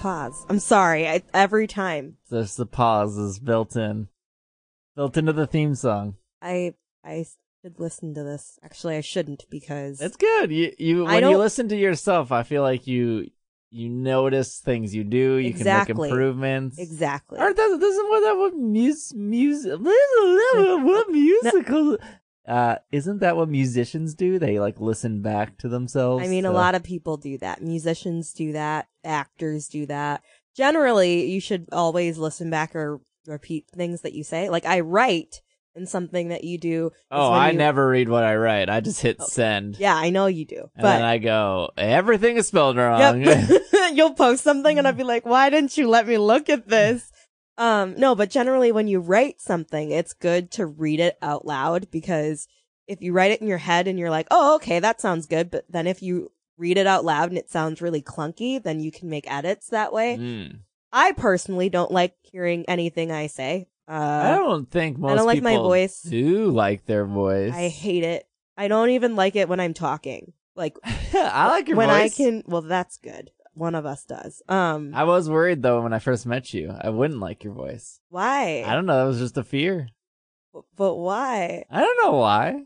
[0.00, 0.46] pause.
[0.48, 1.08] I'm sorry.
[1.08, 4.08] I, every time There's the pause is built in,
[4.96, 6.16] built into the theme song.
[6.42, 6.74] I
[7.04, 7.26] I
[7.62, 8.58] should listen to this.
[8.62, 10.50] Actually, I shouldn't because It's good.
[10.50, 13.30] You you when you listen to yourself, I feel like you
[13.70, 15.36] you notice things you do.
[15.36, 16.78] You can make improvements.
[16.78, 17.38] exactly.
[17.38, 21.98] Or doesn't doesn't what that what mus music what musical
[22.46, 24.38] uh isn't that what musicians do?
[24.38, 26.24] They like listen back to themselves.
[26.24, 27.62] I mean, a lot of people do that.
[27.62, 28.88] Musicians do that.
[29.04, 30.22] Actors do that.
[30.56, 34.48] Generally, you should always listen back or repeat things that you say.
[34.48, 35.42] Like I write,
[35.74, 36.90] and something that you do.
[37.10, 38.68] Oh, I you- never read what I write.
[38.68, 39.78] I just hit send.
[39.78, 40.70] Yeah, I know you do.
[40.74, 43.22] And but then I go, everything is spelled wrong.
[43.22, 43.62] Yep.
[43.92, 47.10] You'll post something and I'll be like, why didn't you let me look at this?
[47.60, 51.90] Um, no, but generally when you write something, it's good to read it out loud
[51.90, 52.48] because
[52.88, 55.50] if you write it in your head and you're like, oh, okay, that sounds good.
[55.50, 58.90] But then if you read it out loud and it sounds really clunky, then you
[58.90, 60.16] can make edits that way.
[60.18, 60.60] Mm.
[60.90, 63.68] I personally don't like hearing anything I say.
[63.86, 66.00] I Uh, don't think most I don't like my people voice.
[66.00, 67.52] do like their voice.
[67.52, 68.26] I hate it.
[68.56, 70.32] I don't even like it when I'm talking.
[70.56, 70.76] Like
[71.12, 72.14] I like your when voice.
[72.14, 73.30] I can, well, that's good.
[73.54, 74.42] One of us does.
[74.48, 76.74] Um, I was worried though when I first met you.
[76.80, 78.00] I wouldn't like your voice.
[78.08, 78.64] why?
[78.66, 78.96] I don't know.
[78.98, 79.88] That was just a fear.
[80.76, 81.64] But why?
[81.70, 82.64] I don't know why.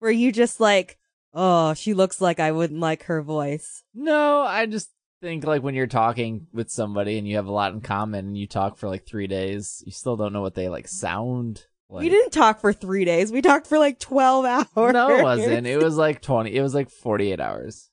[0.00, 0.98] Were you just like,
[1.34, 3.84] oh, she looks like I wouldn't like her voice?
[3.94, 7.72] No, I just think like when you're talking with somebody and you have a lot
[7.72, 10.68] in common and you talk for like three days, you still don't know what they
[10.68, 12.02] like sound like.
[12.02, 13.30] we didn't talk for three days.
[13.30, 14.66] We talked for like 12 hours.
[14.92, 15.66] No, it wasn't.
[15.66, 16.56] It was like twenty.
[16.56, 17.88] It was like forty-eight hours.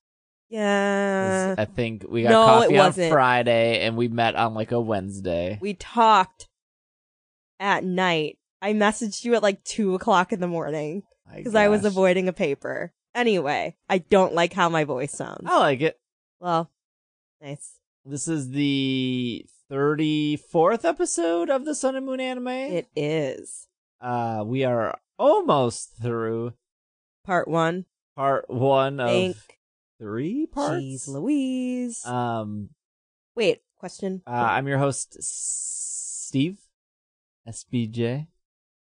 [0.49, 1.55] Yeah.
[1.57, 3.11] I think we got no, coffee on.
[3.11, 5.59] Friday and we met on like a Wednesday.
[5.61, 6.47] We talked
[7.59, 8.37] at night.
[8.61, 12.33] I messaged you at like two o'clock in the morning because I was avoiding a
[12.33, 12.93] paper.
[13.15, 15.43] Anyway, I don't like how my voice sounds.
[15.45, 15.99] I like it.
[16.39, 16.69] Well,
[17.41, 17.75] nice.
[18.05, 22.47] This is the thirty-fourth episode of the Sun and Moon anime.
[22.47, 23.67] It is
[24.01, 26.53] uh, we are almost through
[27.25, 27.85] part one.
[28.15, 29.37] part one of Thank
[29.99, 30.81] three parts.
[30.81, 32.05] Jeez Louise.
[32.05, 32.69] Um,
[33.35, 34.21] Wait, question.
[34.25, 36.57] uh, I'm your host, Steve,
[37.47, 38.27] SBJ.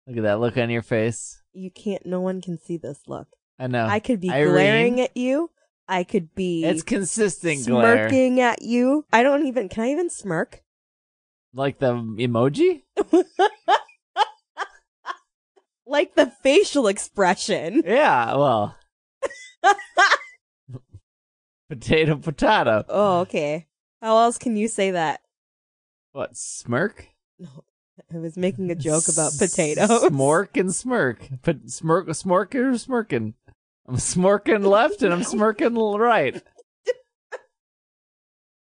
[0.06, 1.40] Look at that look on your face.
[1.52, 3.28] you can't, no one can see this look.
[3.58, 3.86] I know.
[3.86, 4.52] I could be Irene?
[4.52, 5.50] glaring at you.
[5.86, 9.04] I could be it's consistent glare, smirking at you.
[9.12, 10.62] I don't even, can I even smirk?
[11.54, 12.82] like the emoji.
[15.86, 17.82] like the facial expression.
[17.84, 18.74] Yeah, well,
[21.72, 22.84] potato, potato.
[22.88, 23.66] Oh, okay.
[24.02, 25.20] How else can you say that?
[26.12, 27.06] What smirk?
[28.12, 29.88] I was making a joke about potatoes.
[30.04, 31.26] Smork and smirk.
[31.42, 33.34] But smirk, smork or smirking.
[33.88, 36.42] I'm smirking left and I'm smirking right.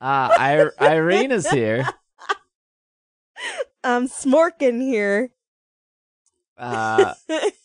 [0.04, 1.88] Uh, I- Irene is here.
[3.84, 5.30] I'm smorking here.
[6.58, 7.14] Uh,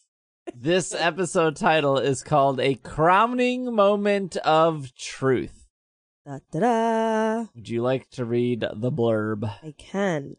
[0.58, 5.66] this episode title is called A Crowning Moment of Truth.
[6.24, 7.44] da da da.
[7.54, 9.44] Would you like to read the blurb?
[9.62, 10.36] I can.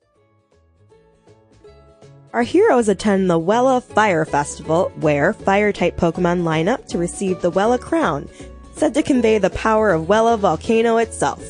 [2.34, 7.42] Our heroes attend the Wela Fire Festival, where fire type Pokemon line up to receive
[7.42, 8.28] the Wela Crown,
[8.74, 11.44] said to convey the power of Wela Volcano itself.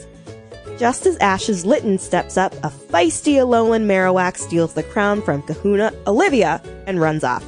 [0.77, 5.93] Just as Ash's Litten steps up, a feisty Alolan Marowak steals the crown from Kahuna
[6.05, 7.43] Olivia and runs off.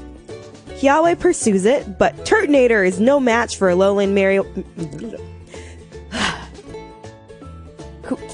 [0.79, 4.45] Kiawe pursues it, but Turtonator is no match for Alolan Mario.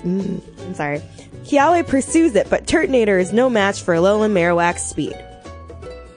[0.06, 1.02] Mm, I'm sorry.
[1.46, 5.16] Kiawe pursues it, but Turtonator is no match for Alolan Marowak's speed.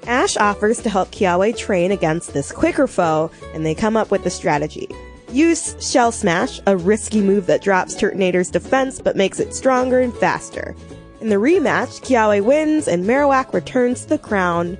[0.06, 4.26] Ash offers to help Kiawe train against this quicker foe, and they come up with
[4.26, 4.86] a strategy.
[5.32, 10.14] Use Shell Smash, a risky move that drops Turtonator's defense but makes it stronger and
[10.14, 10.76] faster.
[11.22, 14.76] In the rematch, Kiawe wins and Marowak returns to the crown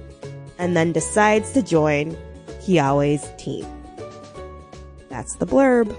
[0.59, 2.17] and then decides to join
[2.61, 3.67] Kiawe's team.
[5.09, 5.97] That's the blurb.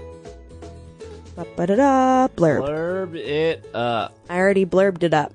[1.36, 2.62] Ba-ba-da-da, blurb.
[2.62, 4.16] Blurb it up.
[4.28, 5.32] I already blurbed it up.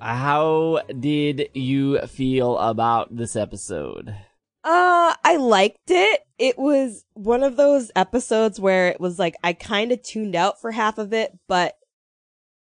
[0.00, 4.14] How did you feel about this episode?
[4.62, 6.20] Uh, I liked it.
[6.38, 10.60] It was one of those episodes where it was like I kind of tuned out
[10.60, 11.74] for half of it, but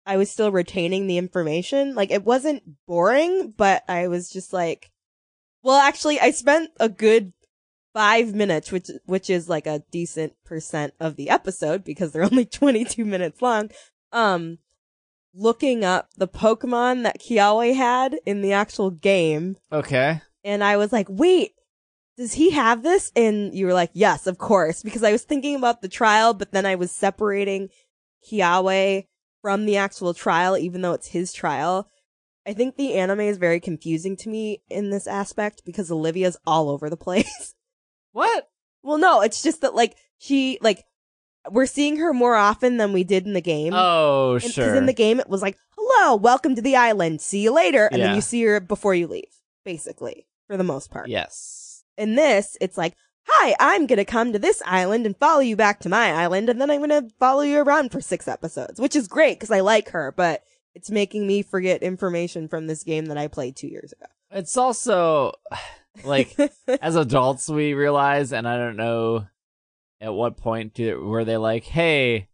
[0.05, 1.95] I was still retaining the information.
[1.95, 4.91] Like it wasn't boring, but I was just like,
[5.63, 7.33] well, actually, I spent a good
[7.93, 12.45] five minutes, which which is like a decent percent of the episode because they're only
[12.45, 13.71] twenty two minutes long.
[14.11, 14.59] Um,
[15.33, 20.21] looking up the Pokemon that Kiawe had in the actual game Okay.
[20.43, 21.53] and I was like, wait,
[22.17, 23.11] does he have this?
[23.15, 26.51] And you were like, yes, of course, because I was thinking about the trial, but
[26.51, 27.69] then I was separating
[28.29, 29.07] Kiawe
[29.41, 31.89] from the actual trial, even though it's his trial.
[32.45, 36.69] I think the anime is very confusing to me in this aspect because Olivia's all
[36.69, 37.55] over the place.
[38.11, 38.47] What?
[38.83, 40.83] well, no, it's just that like she, like,
[41.49, 43.73] we're seeing her more often than we did in the game.
[43.75, 44.75] Oh, Because sure.
[44.75, 47.87] in the game it was like, hello, welcome to the island, see you later.
[47.91, 49.33] And then you see her before you leave,
[49.65, 51.07] basically, for the most part.
[51.09, 51.83] yes.
[51.97, 52.93] In this, it's like,
[53.27, 56.61] hi, I'm gonna come to this island and follow you back to my island, and
[56.61, 59.89] then I'm gonna follow you around for six episodes, which is great because I like
[59.89, 60.43] her, but
[60.75, 64.05] it's making me forget information from this game that I played two years ago.
[64.31, 65.33] It's also
[66.03, 66.35] like
[66.81, 69.27] as adults we realize, and I don't know
[70.01, 72.29] at what point do, were they like, "Hey,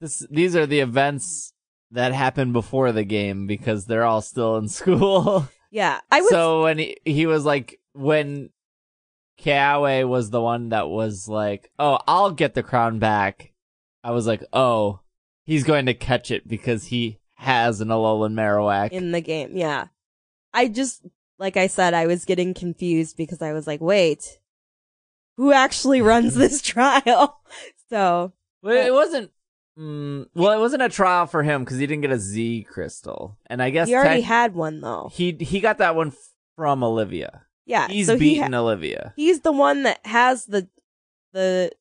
[0.00, 1.52] this these are the events
[1.90, 6.62] that happened before the game because they're all still in school." yeah, I was, so
[6.64, 8.50] when he, he was like when
[9.40, 13.52] Kiawe was the one that was like, "Oh, I'll get the crown back."
[14.02, 15.00] I was like, "Oh,
[15.44, 19.86] he's going to catch it because he has an Alolan Marowak." in the game, yeah.
[20.52, 21.04] I just,
[21.38, 24.38] like I said, I was getting confused because I was like, wait,
[25.36, 27.40] who actually runs this trial?
[27.90, 28.32] So,
[28.62, 29.30] Well, it wasn't.
[29.78, 33.38] Mm, well, it wasn't a trial for him because he didn't get a Z crystal,
[33.46, 35.10] and I guess he already tech- had one though.
[35.12, 36.12] he he got that one
[36.56, 37.42] from Olivia.
[37.66, 39.12] Yeah, He's so he beaten ha- Olivia.
[39.16, 40.68] he's the one that has the
[41.32, 41.72] the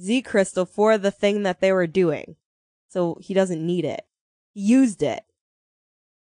[0.00, 2.36] Z crystal for the thing that they were doing.
[2.88, 4.04] So he doesn't need it.
[4.58, 5.22] Used it.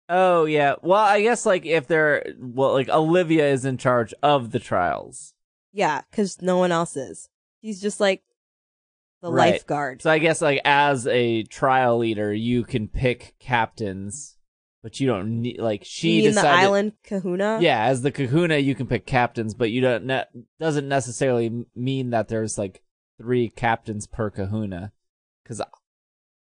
[0.08, 0.76] Oh yeah.
[0.82, 5.34] Well, I guess like if they're well, like Olivia is in charge of the trials,
[5.72, 7.28] Yeah, cuz no one else is.
[7.60, 8.22] He's just like
[9.20, 9.52] the Right.
[9.52, 10.02] lifeguard.
[10.02, 14.36] so I guess like as a trial leader, you can pick captains,
[14.82, 16.50] but you don't need like she you mean decided.
[16.50, 17.58] the island kahuna?
[17.60, 20.24] Yeah, as the Kahuna, you can pick captains, but you don't ne-
[20.58, 22.82] doesn't necessarily mean that there's like
[23.18, 24.92] three captains per Kahuna.
[25.44, 25.60] Because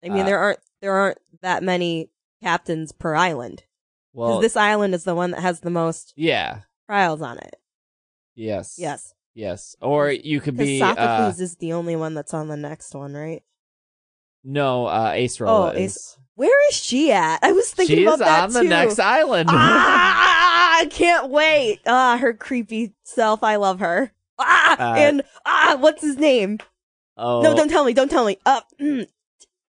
[0.05, 2.11] I mean uh, there aren't there aren't that many
[2.43, 3.65] captains per island.
[4.13, 7.57] Well, this island is the one that has the most yeah, trials on it.
[8.35, 9.15] yes, Yes.
[9.35, 12.95] yes, or you could be uh, Sophocles is the only one that's on the next
[12.95, 13.43] one, right?
[14.45, 15.95] no uh, Acerol Oh, is.
[15.97, 17.41] Ace- Where is she at?
[17.43, 19.51] I was thinking She about is that on the next island.
[19.53, 21.81] ah, I can't wait.
[21.87, 23.43] Ah, her creepy self.
[23.43, 24.13] I love her.
[24.39, 26.59] Ah, Uh, and ah, what's his name?
[27.17, 27.93] oh, No, don't tell me.
[27.93, 28.39] Don't tell me.
[28.47, 29.07] Uh, mm,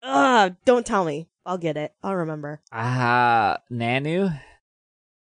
[0.03, 1.27] ah, don't tell me.
[1.45, 1.93] I'll get it.
[2.03, 2.61] I'll remember.
[2.71, 4.39] ah, Nanu.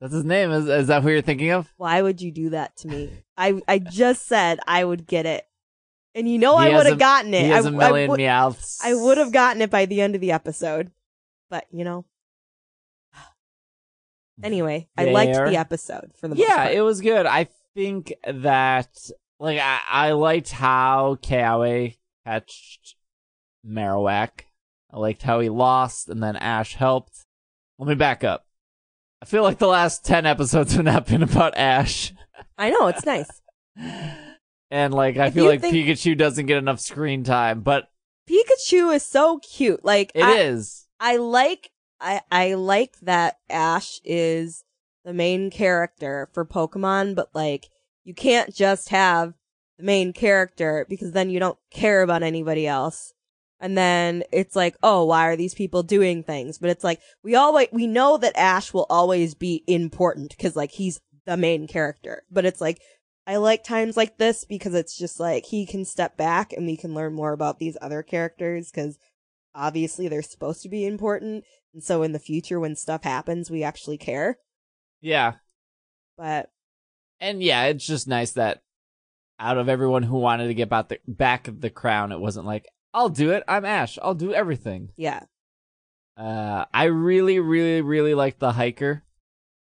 [0.02, 0.52] That's his name.
[0.52, 1.72] Is is that who you're thinking of?
[1.78, 3.12] Why would you do that to me?
[3.38, 5.46] I I just said I would get it,
[6.16, 7.44] and you know He I would have gotten it.
[7.44, 8.80] He has I, a million I, meowths.
[8.82, 10.92] I would have gotten it by the end of the episode,
[11.50, 12.06] but you know.
[14.42, 17.26] Anyway, I liked the episode for the most yeah, it was good.
[17.26, 18.88] I think that
[19.38, 22.96] like I, I liked how Kiawe catched
[23.68, 24.44] Marowak.
[24.92, 27.26] I liked how he lost and then Ash helped.
[27.78, 28.46] Let me back up.
[29.22, 32.14] I feel like the last ten episodes have not been about Ash.
[32.58, 33.30] I know it's nice.
[34.72, 37.90] And like I If feel like think- Pikachu doesn't get enough screen time, but
[38.30, 39.84] Pikachu is so cute.
[39.84, 40.86] Like it I, is.
[41.00, 44.64] I like I I like that Ash is
[45.04, 47.70] the main character for Pokemon, but like
[48.04, 49.34] you can't just have
[49.80, 53.14] the main character because then you don't care about anybody else.
[53.60, 56.58] And then it's like, oh, why are these people doing things?
[56.58, 60.72] But it's like we always we know that Ash will always be important because like
[60.72, 62.24] he's the main character.
[62.32, 62.82] But it's like
[63.28, 66.78] I like times like this because it's just like he can step back and we
[66.78, 68.98] can learn more about these other characters because
[69.54, 71.44] obviously they're supposed to be important.
[71.74, 74.40] And so in the future, when stuff happens, we actually care.
[75.02, 75.34] Yeah.
[76.18, 76.50] But
[77.20, 78.62] And yeah, it's just nice that
[79.40, 82.46] out of everyone who wanted to get back the back of the crown, it wasn't
[82.46, 83.44] like, I'll do it.
[83.48, 83.98] I'm Ash.
[84.02, 84.92] I'll do everything.
[84.98, 85.24] yeah,
[86.18, 89.04] Uh, I really, really, really like the hiker.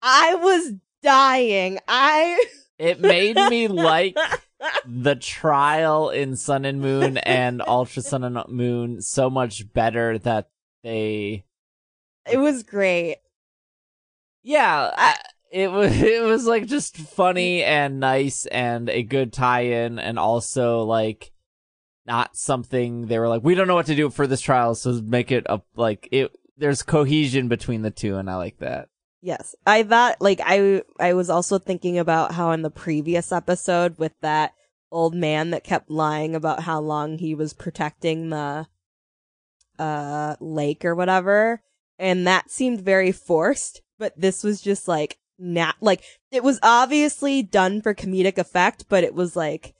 [0.01, 1.79] I was dying.
[1.87, 2.43] I.
[2.79, 4.15] It made me like
[4.87, 10.47] the trial in Sun and Moon and Ultra Sun and Moon so much better that
[10.81, 11.43] they,
[12.31, 13.17] it was great.
[14.43, 15.17] yeah, I,
[15.51, 20.83] it was it was like just funny and nice and a good tie-in and also
[20.83, 21.33] like
[22.09, 24.93] not something they were like we don't know what to do for this trial so
[25.03, 26.31] make it up like it.
[26.57, 28.89] There's cohesion between the two and I like that.
[29.21, 33.97] Yes, I thought like I I was also thinking about how in the previous episode
[33.97, 34.53] with that
[34.91, 38.67] old man that kept lying about how long he was protecting the
[39.77, 41.61] uh lake or whatever,
[41.99, 43.81] and that seemed very forced.
[43.99, 49.03] But this was just like nat like it was obviously done for comedic effect, but
[49.03, 49.75] it was like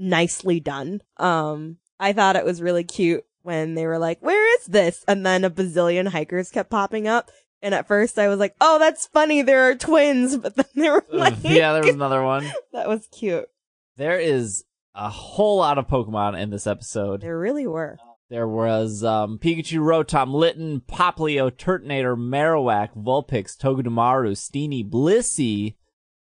[0.00, 1.02] nicely done.
[1.18, 5.24] Um, I thought it was really cute when they were like, "Where is this?" and
[5.24, 7.30] then a bazillion hikers kept popping up.
[7.62, 9.42] And at first I was like, "Oh, that's funny.
[9.42, 12.50] There are twins," but then they were like, yeah, there was another one.
[12.72, 13.48] that was cute.
[13.96, 14.64] There is
[14.94, 17.20] a whole lot of Pokemon in this episode.
[17.20, 17.98] There really were.
[18.30, 25.74] There was um, Pikachu, Rotom, Litten, Poplio, Turtonator, Marowak, Vulpix, Togedemaru, Steenee, Blissey,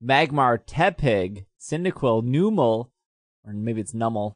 [0.03, 2.91] Magmar, Tepig, Cyndaquil, Numel,
[3.47, 4.33] or maybe it's Numel,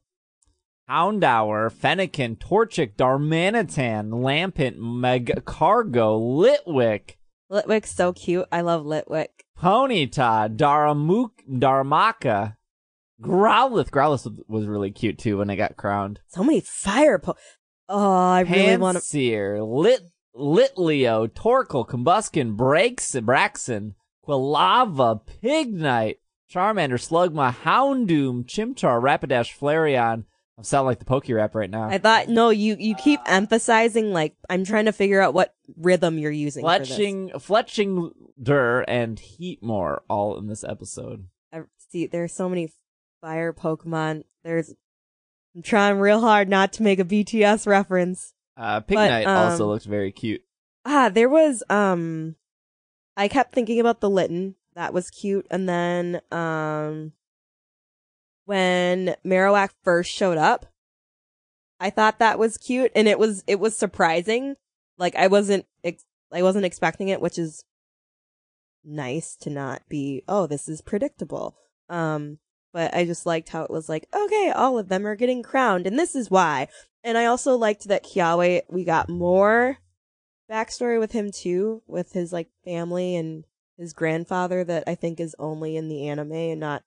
[0.89, 6.19] Houndour, Fennekin, Torchic, Darmanitan, Lampent, Magcargo,
[6.67, 7.17] Litwick,
[7.51, 8.47] Litwick's so cute.
[8.53, 9.29] I love Litwick.
[9.59, 12.57] Ponyta, Daramuk, Darmaka,
[13.21, 13.91] Growlithe.
[13.91, 16.21] Growlithe was really cute too when they got crowned.
[16.29, 17.37] So many fire po-
[17.89, 17.99] Oh,
[18.29, 19.03] I really want to.
[19.03, 20.01] Panseer, Lit,
[20.35, 23.95] Litleo, Torkoal, Combusken, Braixen,
[24.27, 26.19] Quilava, Pignite,
[26.53, 30.25] Charmander, Slugma, Houndoom, Chimchar, Rapidash, Flareon.
[30.59, 31.85] I sound like the Poke Rap right now.
[31.85, 36.19] I thought no, you you keep emphasizing like I'm trying to figure out what rhythm
[36.19, 36.63] you're using.
[36.63, 36.91] for this.
[36.91, 38.11] Fletchling, Fletchling,
[38.43, 41.29] Dur, and Heatmor all in this episode.
[41.53, 42.07] I see.
[42.07, 42.71] There's so many
[43.23, 44.25] fire Pokemon.
[44.45, 44.75] There's.
[45.55, 48.35] I'm trying real hard not to make a BTS reference.
[48.57, 50.43] Uh, Pignite um, also looked very cute.
[50.85, 52.37] Ah, there was um.
[53.17, 54.57] I kept thinking about the Litten.
[54.75, 57.13] That was cute, and then um.
[58.47, 60.67] When Marowak first showed up,
[61.79, 64.57] I thought that was cute, and it was it was surprising.
[64.99, 67.65] Like I wasn't ex- I wasn't expecting it, which is
[68.85, 70.23] nice to not be.
[70.29, 71.57] Oh, this is predictable.
[71.89, 72.39] Um,
[72.73, 75.87] but I just liked how it was like, okay, all of them are getting crowned,
[75.87, 76.69] and this is why.
[77.03, 79.79] And I also liked that Kiawe, we got more
[80.51, 83.45] backstory with him too, with his like family and
[83.81, 86.83] his grandfather that I think is only in the anime and not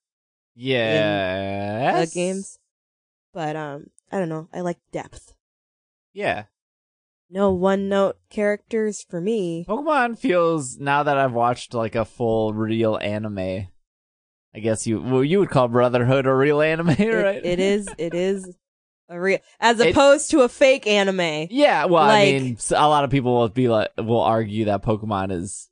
[0.55, 2.01] Yeah.
[2.05, 2.59] the games.
[3.33, 4.47] But um, I don't know.
[4.53, 5.33] I like depth.
[6.13, 6.45] Yeah.
[7.29, 9.65] No one note characters for me.
[9.67, 13.67] Pokemon feels now that I've watched like a full real anime.
[14.55, 17.43] I guess you well you would call Brotherhood a real anime, It- right?
[17.43, 17.87] it is.
[17.97, 18.55] It is
[19.09, 21.47] a real, as It- opposed to a fake anime.
[21.49, 25.31] Yeah, well, I mean, a lot of people will be like, will argue that Pokemon
[25.31, 25.69] is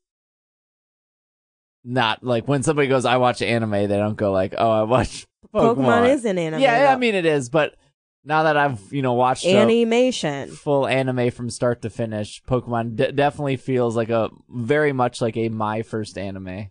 [1.83, 5.25] not like when somebody goes, "I watch anime," they don't go like, "Oh, I watch
[5.53, 6.61] Pokemon." Pokemon, is an anime.
[6.61, 7.75] yeah, I mean it is, but
[8.23, 10.49] now that I've you know watched animation.
[10.51, 15.35] full anime from start to finish, Pokemon d- definitely feels like a very much like
[15.37, 16.69] a my first anime.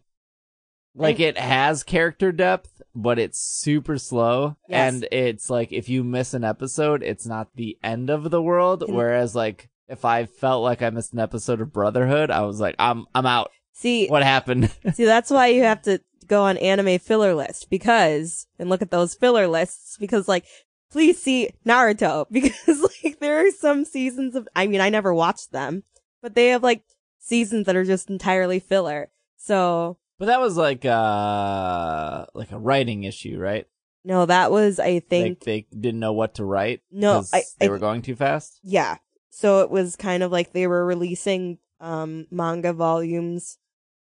[0.95, 4.95] Like it has character depth, but it's super slow, Yes.
[4.95, 8.85] and it's like if you miss an episode, it's not the end of the world.
[8.89, 12.75] Whereas like if I felt like I missed an episode of Brotherhood, I was like,
[12.79, 13.51] I'm I'm out.
[13.81, 14.71] See, What happened?
[14.95, 18.91] see, that's why you have to go on anime filler list because and look at
[18.91, 20.45] those filler lists because like
[20.93, 25.51] please see Naruto because like there are some seasons of I mean I never watched
[25.53, 25.83] them
[26.23, 26.83] but they have like
[27.19, 29.11] seasons that are just entirely filler.
[29.39, 33.67] So but that was like uh like a writing issue, right?
[34.05, 36.83] no, that was I think they, they didn't know what to write.
[36.93, 38.61] No, I- they I- were going too fast.
[38.63, 38.99] yeah.
[39.31, 43.57] So it was kind of like they were releasing um manga volumes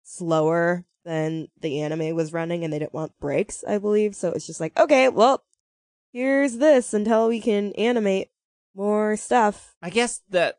[0.02, 4.14] slower than the anime was running and they didn't want breaks, I believe.
[4.14, 5.42] So it's just like, okay, well,
[6.12, 8.30] here's this until we can animate
[8.74, 9.74] more stuff.
[9.82, 10.58] I guess that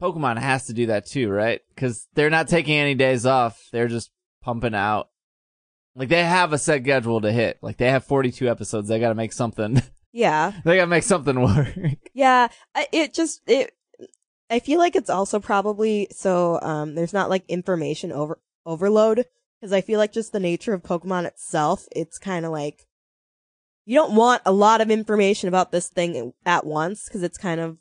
[0.00, 1.60] Pokemon has to do that too, right?
[1.74, 3.68] Because they're not taking any days off.
[3.72, 4.10] They're just
[4.42, 5.08] pumping out.
[5.94, 7.58] Like they have a set schedule to hit.
[7.62, 8.88] Like they have 42 episodes.
[8.88, 9.82] They got to make something.
[10.14, 10.52] Yeah.
[10.66, 11.74] they got to make something work.
[12.12, 12.48] Yeah.
[12.92, 13.72] It just, it,
[14.52, 19.24] I feel like it's also probably so, um, there's not like information over, overload.
[19.62, 22.84] Cause I feel like just the nature of Pokemon itself, it's kind of like,
[23.86, 27.08] you don't want a lot of information about this thing at once.
[27.08, 27.78] Cause it's kind of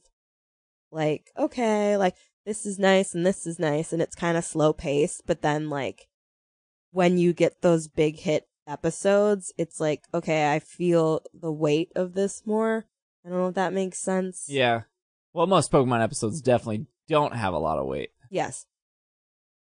[0.92, 4.72] like, okay, like this is nice and this is nice and it's kind of slow
[4.72, 5.24] paced.
[5.28, 6.08] But then like
[6.92, 12.14] when you get those big hit episodes, it's like, okay, I feel the weight of
[12.14, 12.86] this more.
[13.26, 14.46] I don't know if that makes sense.
[14.48, 14.84] yeah.
[15.34, 18.12] Well, most Pokemon episodes definitely don't have a lot of weight.
[18.30, 18.66] Yes.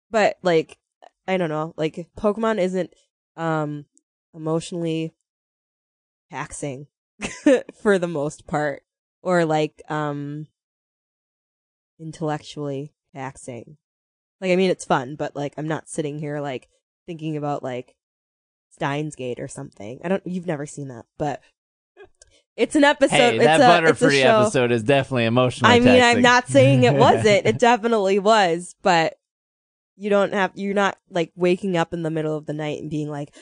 [0.09, 0.77] But like
[1.27, 2.93] I don't know, like Pokemon isn't
[3.37, 3.85] um
[4.33, 5.13] emotionally
[6.29, 6.87] taxing
[7.81, 8.83] for the most part
[9.21, 10.47] or like um
[11.99, 13.77] intellectually taxing.
[14.41, 16.67] Like I mean it's fun, but like I'm not sitting here like
[17.05, 17.95] thinking about like
[18.71, 19.99] Steins Gate or something.
[20.03, 21.41] I don't you've never seen that, but
[22.57, 25.71] it's an episode hey, it's that a, it's a Butterfree episode is definitely emotional.
[25.71, 27.45] I mean, I'm not saying it wasn't.
[27.45, 29.15] It definitely was, but
[29.97, 32.89] you don't have you're not like waking up in the middle of the night and
[32.89, 33.33] being like,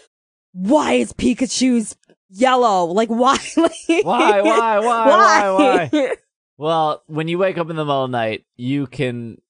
[0.53, 1.95] why is Pikachu's
[2.29, 2.85] yellow?
[2.85, 3.37] Like why?
[3.55, 6.15] Why, why, why, why, why?
[6.57, 9.41] Well, when you wake up in the middle of the night, you can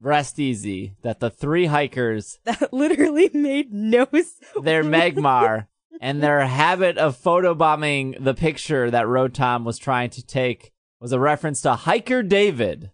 [0.00, 5.66] rest easy that the three hikers, That literally made no s- their Magmar,
[6.00, 11.20] and their habit of photobombing the picture that Rotom was trying to take was a
[11.20, 12.90] reference to Hiker David,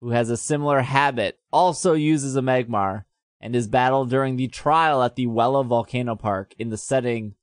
[0.00, 3.04] who has a similar habit, also uses a Magmar,
[3.40, 7.34] and is battled during the trial at the Wela Volcano Park in the setting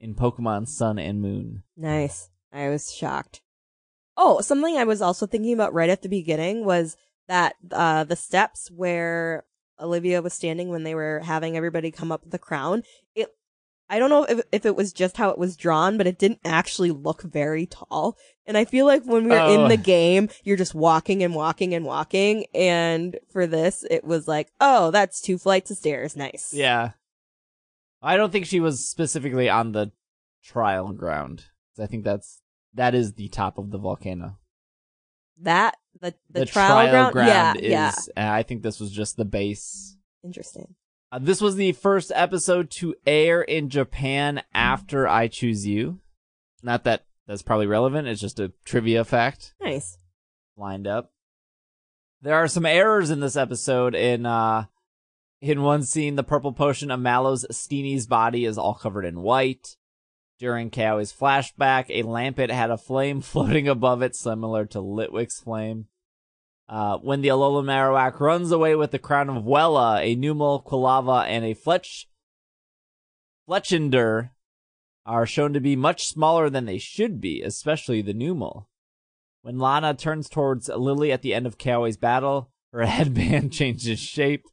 [0.00, 1.62] in Pokemon Sun and Moon.
[1.76, 2.30] Nice.
[2.52, 3.42] I was shocked.
[4.16, 6.96] Oh, something I was also thinking about right at the beginning was
[7.28, 9.44] that uh the steps where
[9.80, 12.82] Olivia was standing when they were having everybody come up with the crown.
[13.14, 13.28] It
[13.90, 16.38] I don't know if if it was just how it was drawn, but it didn't
[16.44, 18.16] actually look very tall.
[18.46, 19.64] And I feel like when we were Oh.
[19.64, 22.46] in the game, you're just walking and walking and walking.
[22.54, 26.16] And for this, it was like, oh, that's two flights of stairs.
[26.16, 26.54] Nice.
[26.54, 26.92] Yeah.
[28.00, 29.92] I don't think she was specifically on the
[30.42, 31.46] trial ground.
[31.78, 32.40] I think that's
[32.74, 34.38] that is the top of the volcano.
[35.42, 38.10] That the the, trial, ground, yeah, is.
[38.16, 38.30] yeah.
[38.30, 39.96] uh, I think this was just the base.
[40.22, 40.74] Interesting.
[41.12, 46.00] Uh, this was the first episode to air in Japan after I Choose You.
[46.62, 48.08] Not that that's probably relevant.
[48.08, 49.98] It's just a trivia fact Nice.
[50.56, 51.12] lined up.
[52.22, 53.94] There are some errors in this episode.
[53.94, 54.66] In uh,
[55.40, 59.76] in one scene, the purple potion of Mallow's Steenee's body is all covered in white.
[60.38, 65.40] During Kiawe's flashback, a lamp it had a flame floating above it, similar to Litwick's
[65.40, 65.86] flame.
[66.70, 71.26] Uh, when the Alola Marowak runs away with the crown of Wela, a Numel, Quilava,
[71.26, 72.08] and a Fletch
[73.48, 74.30] Fletchinder
[75.04, 78.66] are shown to be much smaller than they should be, especially the Numel.
[79.42, 84.44] When Lana turns towards Lillie at the end of Kiawe's battle, her headband changes shape.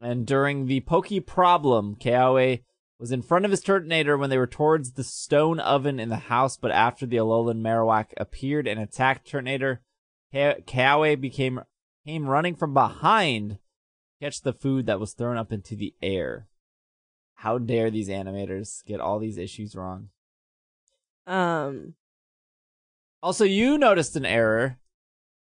[0.00, 2.64] And during the Pokey problem, Kiawe
[2.98, 6.16] was in front of his Turtonator when they were towards the stone oven in the
[6.16, 9.78] house, but after the Alolan Marowak appeared and attacked Turtonator,
[10.32, 11.60] Ka- Kiawe became
[12.06, 13.58] came running from behind to
[14.24, 16.46] catch the food that was thrown up into the air.
[17.36, 20.08] How dare these animators get all these issues wrong?
[21.26, 21.94] Um,
[23.22, 24.78] Also, you noticed an error.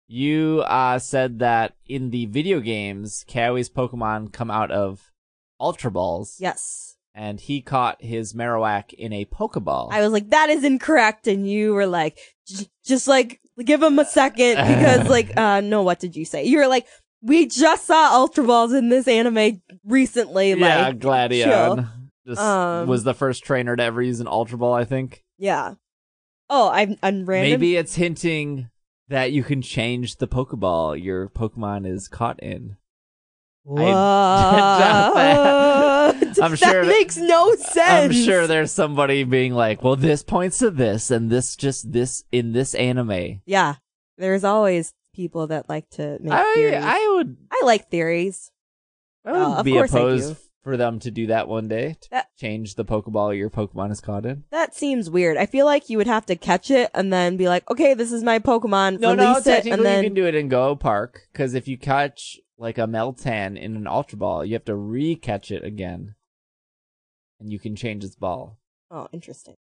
[0.09, 5.11] You uh, said that in the video games, Kiawe's Pokemon come out of
[5.59, 6.97] Ultra Balls, yes.
[7.15, 9.89] and he caught his Marowak in a Pokeball.
[9.91, 11.27] I was like, that is incorrect.
[11.27, 15.83] And you were like, "J- just like, give him a second because like, uh, no,
[15.83, 16.45] what did you say?
[16.45, 16.87] You were like,
[17.23, 20.51] we just saw Ultra Balls in this anime recently.
[20.55, 21.89] yeah, Like, Gladion
[22.27, 25.23] just Um, was the first trainer to ever use an Ultra Ball, I think.
[25.39, 25.75] yeah.
[26.55, 27.51] Oh, I'm, I'm random.
[27.53, 28.69] Maybe it's hinting
[29.09, 32.77] that you can change the Pokeball your Pokemon is caught in.
[35.13, 36.39] What?
[36.43, 37.77] I'm sure that- makes no sense.
[37.79, 42.25] I'm sure there's somebody being like, "Well, this points to this, and this just this
[42.33, 43.77] in this anime." Yeah.
[44.19, 46.83] There's always people that like to make I theories.
[46.85, 48.51] I would I like theories.
[49.25, 51.97] I would Uh, be opposed for them to do that one day.
[52.11, 54.45] That- change the Pokeball your Pokemon is caught in.
[54.51, 55.37] That seems weird.
[55.37, 58.11] I feel like you would have to catch it and then be like, okay, this
[58.13, 58.99] is my Pokemon.
[59.01, 61.67] No, no, it, technically and then you can do it in Go Park because if
[61.69, 66.15] you catch like a Meltan in an Ultra Ball, you have to re-catch it again,
[67.41, 68.59] and you can change its ball.
[68.91, 69.55] oh, interesting.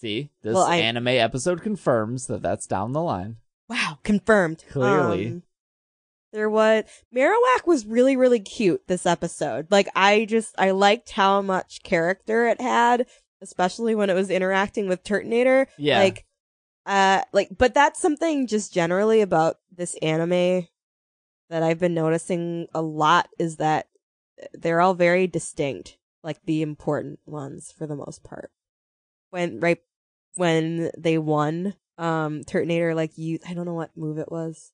[0.00, 3.36] See, this Well, I- anime episode confirms that that's down the line.
[3.68, 4.64] Wow, confirmed.
[4.70, 5.26] Clearly.
[5.28, 5.42] Um,
[6.32, 9.68] there was Marowak was really really cute this episode.
[9.70, 13.06] Like I just I liked how much character it had,
[13.40, 15.66] especially when it was interacting with Turtonator.
[15.78, 16.24] Yeah, Like
[16.86, 20.66] uh like but that's something just generally about this anime
[21.54, 23.86] that I've been noticing a lot is that
[24.54, 28.50] they're all very distinct, like the important ones for the most part.
[29.30, 29.78] When right
[30.34, 34.72] when they won, um Turtonator like you I don't know what move it was.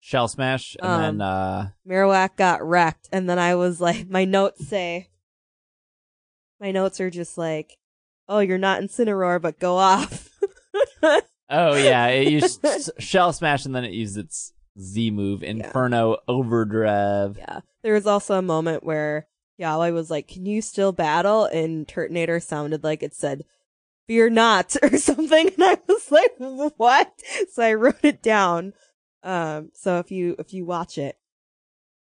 [0.00, 4.26] Shell Smash, and Um, then uh, Marowak got wrecked, and then I was like, my
[4.26, 5.08] notes say,
[6.60, 7.78] my notes are just like,
[8.28, 10.28] oh, you're not Incineroar, but go off.
[11.48, 12.62] oh yeah, it used
[12.98, 17.36] Shell Smash, and then it used its Z move, Inferno Overdrive.
[17.38, 17.60] yeah.
[17.82, 19.26] There was also a moment where
[19.60, 21.44] Kiawe was like, can you still battle?
[21.46, 23.42] And Turtonator sounded like it said,
[24.06, 25.48] fear not, or something.
[25.48, 27.12] And I was like, what?
[27.52, 28.72] So I wrote it down.
[29.22, 31.16] Um, so if you, if you watch it,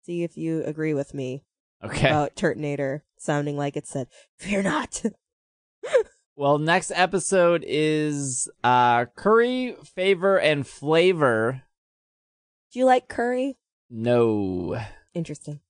[0.04, 1.44] see if you agree with me
[1.84, 2.08] Okay.
[2.08, 5.02] about Turtonator sounding like it said, fear not.
[6.38, 11.62] Well, next episode is uh curry, favor, and flavor.
[12.76, 13.56] Do you like curry?
[13.88, 14.78] No.
[15.14, 15.60] Interesting.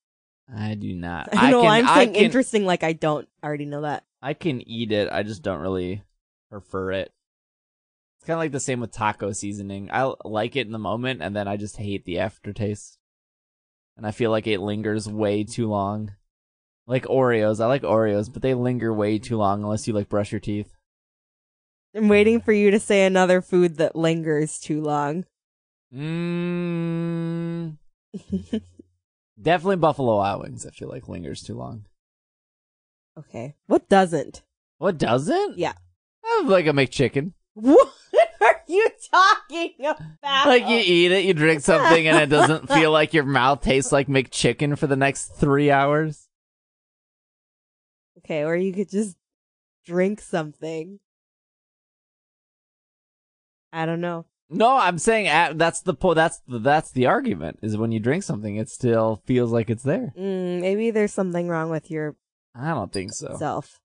[0.52, 1.28] I do not.
[1.32, 4.02] I know can, I'm saying can, interesting like I don't already know that.
[4.20, 5.08] I can eat it.
[5.12, 6.02] I just don't really
[6.50, 7.12] prefer it.
[8.18, 9.88] It's kind of like the same with taco seasoning.
[9.92, 12.98] I like it in the moment, and then I just hate the aftertaste.
[13.96, 16.10] And I feel like it lingers way too long.
[16.88, 20.32] Like Oreos, I like Oreos, but they linger way too long unless you like brush
[20.32, 20.74] your teeth.
[21.94, 22.44] I'm waiting hmm.
[22.44, 25.24] for you to say another food that lingers too long.
[25.94, 27.76] Mmm.
[29.40, 30.66] Definitely Buffalo Wild Wings.
[30.66, 31.84] I feel like lingers too long.
[33.18, 33.54] okay.
[33.66, 34.42] What doesn't?
[34.78, 35.58] What doesn't?
[35.58, 35.72] Yeah.
[36.24, 37.32] I like a McChicken.
[37.54, 37.92] What
[38.40, 40.46] are you talking about?
[40.46, 43.92] Like you eat it, you drink something, and it doesn't feel like your mouth tastes
[43.92, 46.28] like McChicken for the next three hours.
[48.18, 49.16] Okay, or you could just
[49.86, 50.98] drink something.
[53.72, 54.26] I don't know.
[54.48, 57.98] No, I'm saying at, that's the po- that's the, that's the argument is when you
[57.98, 60.12] drink something, it still feels like it's there.
[60.16, 62.14] Mm, maybe there's something wrong with your.
[62.54, 63.36] I don't think so.
[63.38, 63.80] Self.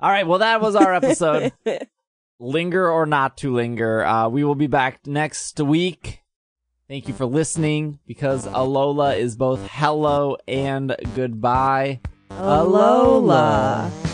[0.00, 1.52] All right, well that was our episode.
[2.40, 4.04] linger or not to linger.
[4.04, 6.22] Uh, we will be back next week.
[6.88, 12.00] Thank you for listening because Alola is both hello and goodbye.
[12.30, 14.09] Alola.